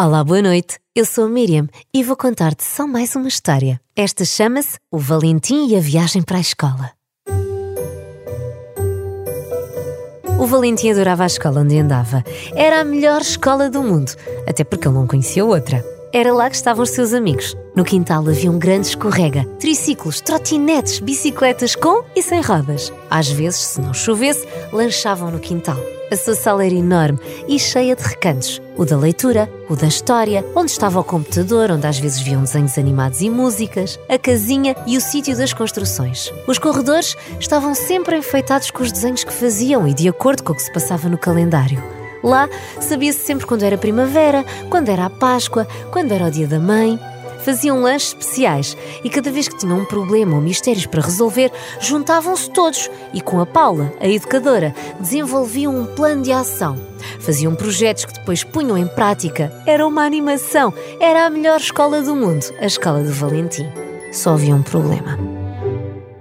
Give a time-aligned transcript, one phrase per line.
[0.00, 0.78] Olá, boa noite.
[0.96, 3.78] Eu sou a Miriam e vou contar-te só mais uma história.
[3.94, 6.92] Esta chama-se O Valentim e a Viagem para a Escola.
[10.40, 12.24] O Valentim adorava a escola onde andava.
[12.56, 14.12] Era a melhor escola do mundo,
[14.48, 15.84] até porque ele não conhecia outra.
[16.10, 17.54] Era lá que estavam os seus amigos.
[17.76, 22.90] No quintal havia um grande escorrega, triciclos, trotinetes, bicicletas com e sem rodas.
[23.10, 25.76] Às vezes, se não chovesse, lanchavam no quintal.
[26.12, 27.18] A sua sala era enorme
[27.48, 28.60] e cheia de recantos.
[28.76, 32.76] O da leitura, o da história, onde estava o computador, onde às vezes viam desenhos
[32.76, 36.30] animados e músicas, a casinha e o sítio das construções.
[36.46, 40.54] Os corredores estavam sempre enfeitados com os desenhos que faziam e de acordo com o
[40.54, 41.82] que se passava no calendário.
[42.22, 42.46] Lá
[42.78, 47.00] sabia-se sempre quando era primavera, quando era a Páscoa, quando era o dia da mãe.
[47.44, 52.50] Faziam lanches especiais e cada vez que tinham um problema ou mistérios para resolver, juntavam-se
[52.50, 56.76] todos e com a Paula, a educadora, desenvolviam um plano de ação.
[57.20, 59.52] Faziam projetos que depois punham em prática.
[59.66, 63.68] Era uma animação, era a melhor escola do mundo, a escola do Valentim.
[64.12, 65.18] Só havia um problema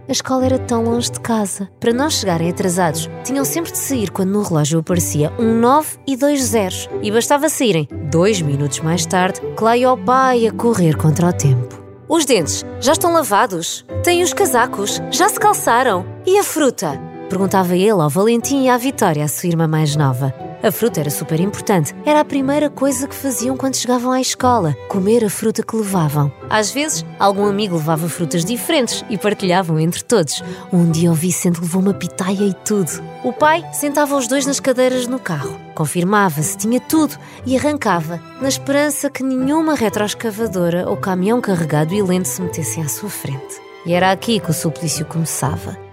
[0.08, 1.70] a escola era tão longe de casa.
[1.80, 6.18] Para não chegarem atrasados, tinham sempre de sair quando no relógio aparecia um 9 e
[6.18, 6.90] dois zeros.
[7.02, 11.30] E bastava saírem dois minutos mais tarde que lá ia o pai a correr contra
[11.30, 11.82] o tempo.
[12.10, 13.86] Os dentes já estão lavados?
[14.04, 15.02] Têm os casacos?
[15.10, 16.06] Já se calçaram?
[16.26, 17.11] E a fruta?
[17.32, 20.36] Perguntava ele ao Valentim e à Vitória, a sua irmã mais nova.
[20.62, 21.96] A fruta era super importante.
[22.06, 26.30] Era a primeira coisa que faziam quando chegavam à escola: comer a fruta que levavam.
[26.50, 30.44] Às vezes, algum amigo levava frutas diferentes e partilhavam entre todos.
[30.74, 32.92] Um dia o Vicente levou uma pitaia e tudo.
[33.24, 37.16] O pai sentava os dois nas cadeiras no carro, confirmava se tinha tudo
[37.46, 42.90] e arrancava, na esperança que nenhuma retroescavadora ou caminhão carregado e lento se metessem à
[42.90, 43.56] sua frente.
[43.86, 45.91] E era aqui que o suplício começava.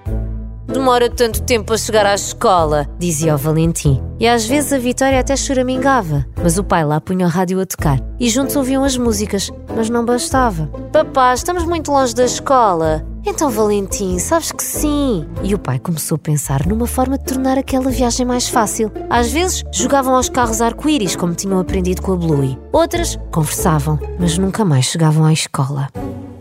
[0.68, 4.02] Demora tanto tempo a chegar à escola, dizia o Valentim.
[4.20, 7.64] E às vezes a Vitória até choramingava, mas o pai lá punha o rádio a
[7.64, 10.66] tocar e juntos ouviam as músicas, mas não bastava.
[10.92, 13.02] Papá, estamos muito longe da escola.
[13.24, 15.26] Então, Valentim, sabes que sim.
[15.42, 18.92] E o pai começou a pensar numa forma de tornar aquela viagem mais fácil.
[19.08, 22.58] Às vezes jogavam aos carros arco-íris, como tinham aprendido com a Bluey.
[22.72, 25.88] Outras conversavam, mas nunca mais chegavam à escola.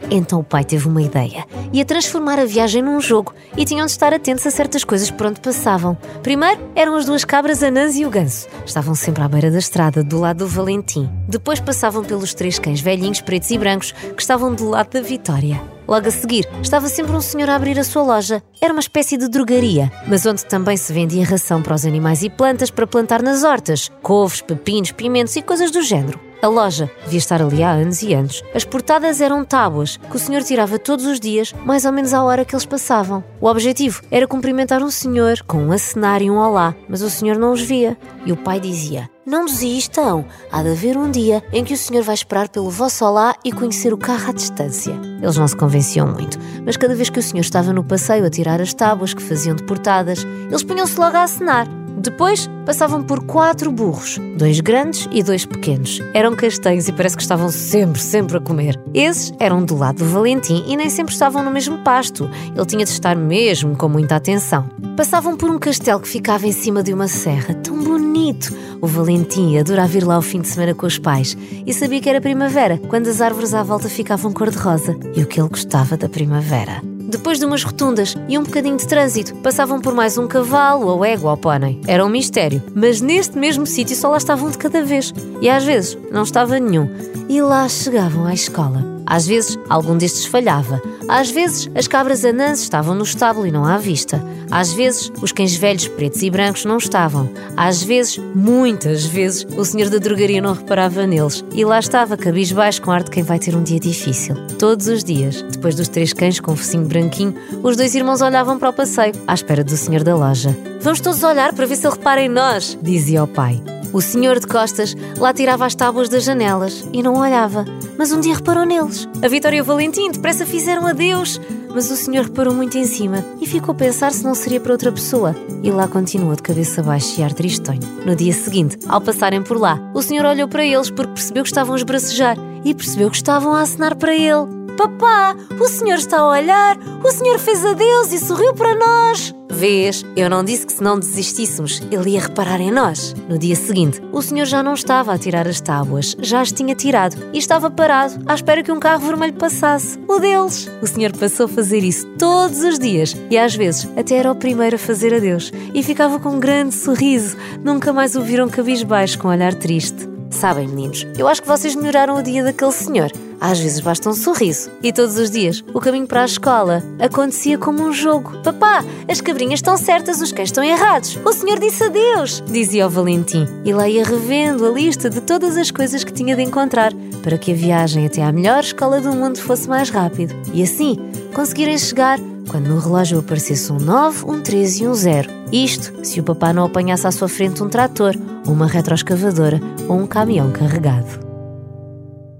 [0.10, 1.46] Então o pai teve uma ideia.
[1.74, 5.28] Ia transformar a viagem num jogo e tinham de estar atentos a certas coisas por
[5.28, 5.98] onde passavam.
[6.24, 8.48] Primeiro eram as duas cabras Anãs e o ganso.
[8.66, 11.10] Estavam sempre à beira da estrada, do lado do Valentim.
[11.28, 15.62] Depois passavam pelos três cães velhinhos, pretos e brancos, que estavam do lado da Vitória.
[15.88, 18.44] Logo a seguir, estava sempre um senhor a abrir a sua loja.
[18.62, 22.30] Era uma espécie de drogaria, mas onde também se vendia ração para os animais e
[22.30, 26.27] plantas para plantar nas hortas, couves, pepinos, pimentos e coisas do género.
[26.42, 28.44] A loja devia estar ali há anos e anos.
[28.53, 32.24] As portadas eram tábuas que o senhor tirava todos os dias, mais ou menos à
[32.24, 33.24] hora que eles passavam.
[33.42, 37.38] O objetivo era cumprimentar um senhor com um acenar e um olá, mas o senhor
[37.38, 37.98] não os via.
[38.24, 42.03] E o pai dizia: Não desistam, há de haver um dia em que o senhor
[42.03, 44.94] vai esperar pelo vosso olá e conhecer o carro à distância.
[45.22, 48.30] Eles não se convenciam muito, mas cada vez que o senhor estava no passeio a
[48.30, 51.68] tirar as tábuas que faziam de portadas, eles punham-se logo a acenar.
[51.97, 56.00] Depois passavam por quatro burros, dois grandes e dois pequenos.
[56.13, 58.80] Eram castanhos e parece que estavam sempre, sempre a comer.
[58.94, 62.30] Esses eram do lado do Valentim e nem sempre estavam no mesmo pasto.
[62.56, 64.69] Ele tinha de estar mesmo com muita atenção.
[64.96, 68.53] Passavam por um castelo que ficava em cima de uma serra, tão bonito.
[68.80, 72.09] O Valentim adorava ir lá ao fim de semana com os pais e sabia que
[72.09, 76.07] era primavera, quando as árvores à volta ficavam cor-de-rosa e o que ele gostava da
[76.07, 76.97] primavera.
[77.07, 81.06] Depois de umas rotundas e um bocadinho de trânsito, passavam por mais um cavalo ou
[81.06, 81.79] égua ou pônei.
[81.88, 85.13] Era um mistério, mas neste mesmo sítio só lá estavam de cada vez.
[85.41, 86.90] E às vezes não estava nenhum.
[87.29, 88.84] E lá chegavam à escola.
[89.06, 90.81] Às vezes, algum destes falhava.
[91.07, 94.22] Às vezes, as cabras anãs estavam no estábulo e não à vista.
[94.51, 97.29] Às vezes, os cães velhos, pretos e brancos não estavam.
[97.56, 101.44] Às vezes, muitas vezes, o senhor da drogaria não reparava neles.
[101.53, 104.35] E lá estava, cabisbaixo, com ar de quem vai ter um dia difícil.
[104.59, 108.59] Todos os dias, depois dos três cães com o focinho branquinho, os dois irmãos olhavam
[108.59, 110.56] para o passeio, à espera do senhor da loja.
[110.81, 113.62] Vamos todos olhar para ver se ele repara em nós, dizia o pai.
[113.94, 117.66] O senhor de costas lá tirava as tábuas das janelas e não olhava,
[117.98, 119.07] mas um dia reparou neles.
[119.24, 121.39] A Vitória e o Valentim depressa fizeram adeus,
[121.74, 124.74] mas o senhor reparou muito em cima e ficou a pensar se não seria para
[124.74, 125.36] outra pessoa.
[125.63, 127.80] E lá continuou de cabeça baixa e ar tristonho.
[128.06, 131.50] No dia seguinte, ao passarem por lá, o senhor olhou para eles porque percebeu que
[131.50, 134.57] estavam a esbracejar e percebeu que estavam a acenar para ele.
[134.78, 139.34] Papá, o senhor está a olhar, o senhor fez adeus e sorriu para nós.
[139.57, 143.15] Vês, eu não disse que se não desistíssemos, ele ia reparar em nós.
[143.27, 146.75] No dia seguinte, o senhor já não estava a tirar as tábuas, já as tinha
[146.75, 149.98] tirado e estava parado, à espera que um carro vermelho passasse.
[150.07, 150.69] O deles!
[150.80, 154.36] O senhor passou a fazer isso todos os dias e às vezes até era o
[154.36, 157.36] primeiro a fazer adeus e ficava com um grande sorriso.
[157.63, 160.17] Nunca mais o viram cabisbaixo com um olhar triste.
[160.29, 163.12] Sabem, meninos, eu acho que vocês melhoraram o dia daquele senhor.
[163.39, 164.69] Às vezes basta um sorriso.
[164.81, 168.38] E todos os dias, o caminho para a escola acontecia como um jogo.
[168.44, 171.19] Papá, as cabrinhas estão certas, os cães estão errados.
[171.24, 173.45] O senhor disse adeus, dizia o Valentim.
[173.63, 176.91] E lá ia revendo a lista de todas as coisas que tinha de encontrar
[177.21, 180.35] para que a viagem até à melhor escola do mundo fosse mais rápido.
[180.53, 180.97] E assim,
[181.33, 182.19] conseguirem chegar
[182.50, 185.37] quando no relógio aparecesse um 9, um 13 e um 0.
[185.52, 188.14] Isto se o papá não apanhasse à sua frente um trator,
[188.46, 191.26] uma retroescavadora ou um caminhão carregado.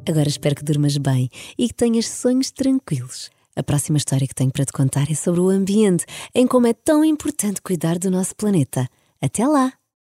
[0.08, 3.30] Agora espero que durmas bem e que tenhas sonhos tranquilos.
[3.56, 6.06] A próxima história que tenho para te contar é sobre o ambiente,
[6.36, 8.88] em como é tão importante cuidar do nosso planeta.
[9.22, 9.74] Até lá!